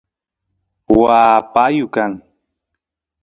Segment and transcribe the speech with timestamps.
[0.99, 2.11] waa payu kan